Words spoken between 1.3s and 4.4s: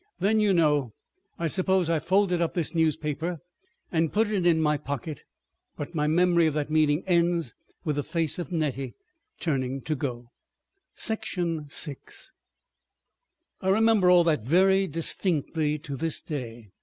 I suppose I folded up this newspaper and put